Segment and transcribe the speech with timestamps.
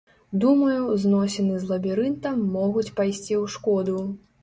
[0.43, 4.01] Думаю, зносіны з лабірынтам могуць пайсці ў шкоду.